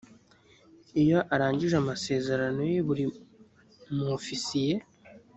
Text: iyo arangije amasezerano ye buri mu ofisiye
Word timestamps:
iyo 1.01 1.19
arangije 1.33 1.75
amasezerano 1.83 2.59
ye 2.71 2.79
buri 2.87 3.05
mu 3.95 4.03
ofisiye 4.17 4.75